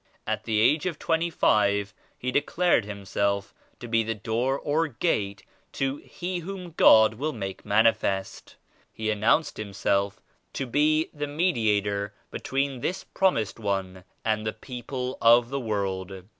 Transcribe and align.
At 0.25 0.45
the 0.45 0.59
age 0.59 0.87
of 0.87 0.97
twenty 0.97 1.29
five 1.29 1.93
He 2.17 2.31
declared 2.31 2.85
Himself 2.85 3.53
to 3.79 3.87
be 3.87 4.01
the 4.01 4.15
*Door' 4.15 4.57
or 4.57 4.87
*Gate' 4.87 5.43
to 5.73 5.97
*He 5.97 6.39
whom 6.39 6.71
God 6.71 7.13
will 7.13 7.33
make 7.33 7.63
manifest' 7.65 8.55
He 8.91 9.11
announced 9.11 9.57
Himself 9.57 10.19
to 10.53 10.65
be 10.65 11.11
the 11.13 11.27
Mediator 11.27 12.15
between 12.31 12.79
this 12.81 13.03
Promised 13.03 13.59
One 13.59 14.03
and 14.25 14.43
the 14.43 14.53
people 14.53 15.19
of 15.21 15.49
the 15.51 15.59
world. 15.59 16.11